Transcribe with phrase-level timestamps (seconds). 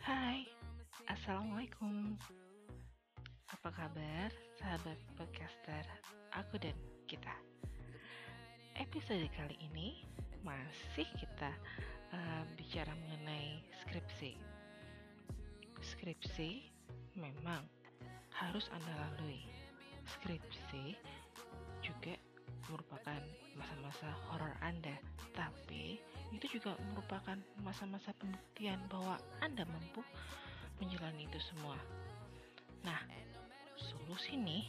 [0.00, 0.42] Hai,
[1.06, 2.18] Assalamualaikum.
[3.50, 5.84] Apa kabar sahabat podcaster
[6.34, 6.74] aku dan
[7.06, 7.34] kita
[8.80, 10.08] Episode kali ini
[10.40, 11.52] masih kita
[12.16, 14.40] uh, bicara mengenai skripsi
[15.84, 16.64] Skripsi
[17.12, 17.60] memang
[18.32, 19.44] harus Anda lalui
[20.08, 20.96] Skripsi
[21.84, 22.16] juga
[22.72, 23.20] merupakan
[23.52, 24.96] masa-masa horor Anda
[25.36, 26.00] Tapi
[26.32, 30.00] itu juga merupakan masa-masa pembuktian bahwa Anda mampu
[30.80, 31.76] menjalani itu semua.
[32.80, 33.04] Nah,
[33.76, 34.64] solusi nih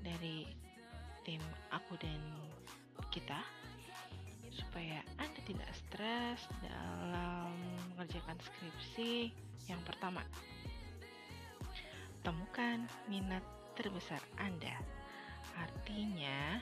[0.00, 0.48] dari
[1.28, 2.41] tim aku dan
[5.52, 7.52] tidak stres dalam
[7.92, 9.28] mengerjakan skripsi.
[9.68, 10.24] Yang pertama,
[12.24, 13.44] temukan minat
[13.76, 14.80] terbesar Anda.
[15.60, 16.56] Artinya,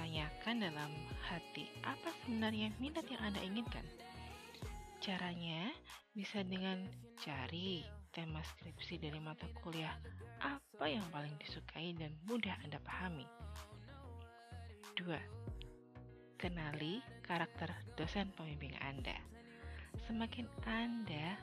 [0.00, 0.92] tanyakan dalam
[1.28, 3.84] hati apa sebenarnya minat yang Anda inginkan.
[5.04, 5.68] Caranya
[6.16, 6.88] bisa dengan
[7.20, 7.84] cari
[8.16, 9.92] tema skripsi dari mata kuliah
[10.40, 13.28] apa yang paling disukai dan mudah Anda pahami.
[14.96, 15.51] 2.
[16.42, 19.14] Kenali karakter dosen pembimbing Anda.
[20.10, 21.38] Semakin Anda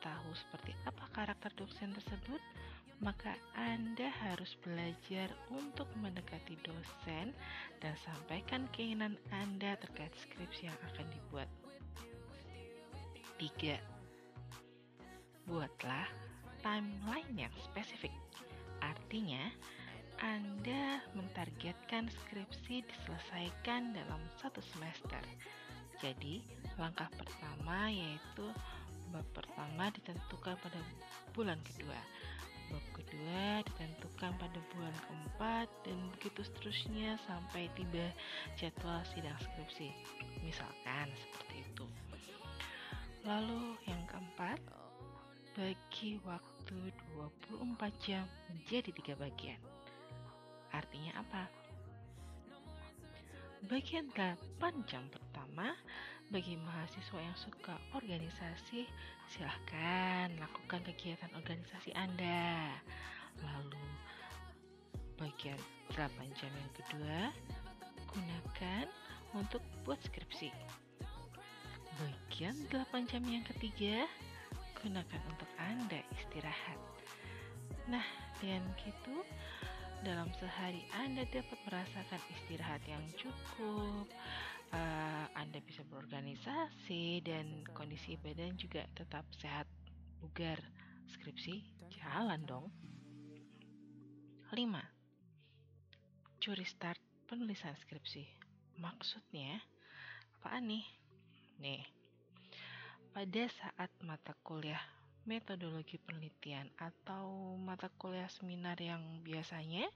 [0.00, 2.40] tahu seperti apa karakter dosen tersebut,
[3.04, 7.36] maka Anda harus belajar untuk mendekati dosen
[7.84, 11.48] dan sampaikan keinginan Anda terkait skripsi yang akan dibuat.
[13.36, 13.76] 3.
[15.44, 16.08] Buatlah
[16.64, 18.16] timeline yang spesifik.
[18.80, 19.52] Artinya,
[20.20, 25.24] Anda mentargetkan skripsi diselesaikan dalam satu semester.
[25.96, 26.44] Jadi,
[26.76, 28.44] langkah pertama yaitu
[29.16, 30.80] bab pertama ditentukan pada
[31.32, 31.96] bulan kedua.
[32.68, 38.12] Bab kedua ditentukan pada bulan keempat dan begitu seterusnya sampai tiba
[38.60, 39.88] jadwal sidang skripsi.
[40.44, 41.88] Misalkan seperti itu.
[43.24, 44.60] Lalu yang keempat,
[45.56, 46.92] bagi waktu
[47.48, 49.79] 24 jam menjadi tiga bagian.
[50.74, 51.42] Artinya apa?
[53.68, 55.76] Bagian 8 jam pertama
[56.30, 58.86] bagi mahasiswa yang suka organisasi,
[59.28, 62.70] silahkan lakukan kegiatan organisasi Anda.
[63.42, 63.84] Lalu
[65.20, 65.60] bagian
[65.92, 67.18] 8 jam yang kedua
[68.10, 68.86] gunakan
[69.36, 70.48] untuk buat skripsi.
[72.00, 74.08] Bagian 8 jam yang ketiga
[74.80, 76.80] gunakan untuk Anda istirahat.
[77.90, 78.06] Nah,
[78.40, 79.20] dengan gitu
[80.00, 84.08] dalam sehari Anda dapat merasakan istirahat yang cukup,
[84.72, 89.68] uh, Anda bisa berorganisasi dan kondisi badan juga tetap sehat,
[90.24, 90.60] bugar.
[91.10, 92.70] Skripsi jalan dong.
[94.54, 94.54] 5.
[96.38, 98.24] Curi start penulisan skripsi.
[98.78, 99.58] Maksudnya
[100.38, 100.86] apaan nih?
[101.58, 101.82] Nih,
[103.10, 109.88] pada saat mata kuliah metodologi penelitian atau mata kuliah seminar yang biasanya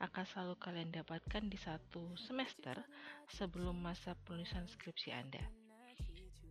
[0.00, 2.80] akan selalu kalian dapatkan di satu semester
[3.28, 5.42] sebelum masa penulisan skripsi Anda.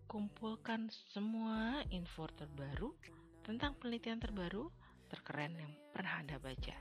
[0.06, 2.94] Kumpulkan semua info terbaru
[3.42, 4.70] tentang penelitian terbaru
[5.10, 6.76] terkeren yang pernah Anda baca.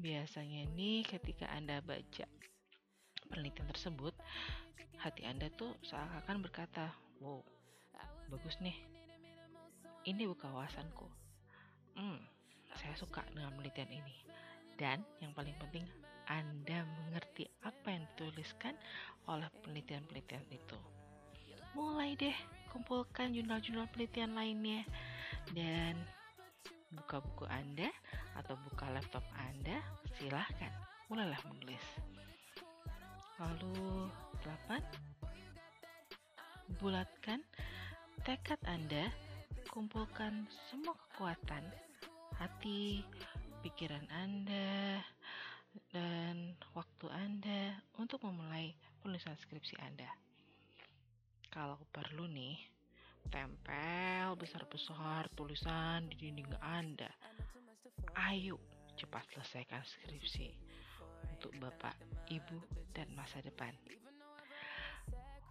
[0.00, 2.24] Biasanya nih ketika Anda baca
[3.30, 4.16] penelitian tersebut,
[5.00, 7.40] hati Anda tuh seakan-akan berkata, wow,
[8.28, 8.76] bagus nih,
[10.08, 11.06] ini buka wawasanku.
[11.96, 12.20] Hmm,
[12.76, 14.16] saya suka dengan penelitian ini.
[14.80, 15.84] Dan yang paling penting,
[16.30, 18.72] Anda mengerti apa yang dituliskan
[19.28, 20.78] oleh penelitian-penelitian itu.
[21.76, 22.36] Mulai deh
[22.72, 24.86] kumpulkan jurnal-jurnal penelitian lainnya
[25.52, 25.98] dan
[26.90, 27.90] buka buku Anda
[28.38, 29.82] atau buka laptop Anda,
[30.16, 30.72] silahkan
[31.10, 31.84] mulailah menulis.
[33.36, 34.08] Lalu
[34.46, 34.80] 8
[36.78, 37.42] bulatkan
[38.22, 39.10] tekad Anda
[39.70, 41.62] kumpulkan semua kekuatan
[42.42, 43.06] hati,
[43.62, 44.98] pikiran Anda,
[45.94, 50.10] dan waktu Anda untuk memulai penulisan skripsi Anda.
[51.54, 52.58] Kalau perlu nih,
[53.30, 57.10] tempel besar-besar tulisan di dinding Anda.
[58.26, 58.58] Ayo
[58.98, 60.50] cepat selesaikan skripsi
[61.30, 61.94] untuk Bapak,
[62.26, 62.58] Ibu,
[62.90, 63.70] dan masa depan.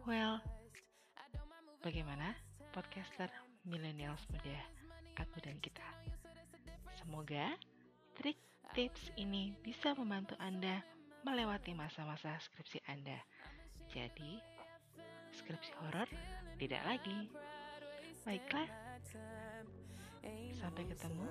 [0.03, 0.43] Well,
[1.79, 2.35] bagaimana
[2.75, 3.31] podcaster
[3.65, 4.59] millennials muda
[5.19, 5.85] aku dan kita?
[6.99, 7.55] Semoga
[8.15, 8.39] trik
[8.75, 10.83] tips ini bisa membantu Anda
[11.23, 13.19] melewati masa-masa skripsi Anda.
[13.89, 14.37] Jadi,
[15.35, 16.07] skripsi horor
[16.61, 17.27] tidak lagi.
[18.27, 18.67] Baiklah,
[20.59, 21.27] sampai ketemu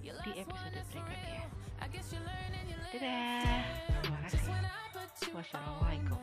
[0.00, 1.42] di episode berikutnya.
[2.96, 3.62] Dadah,
[4.00, 4.54] terima kasih.
[5.34, 6.20] Wassalamualaikum.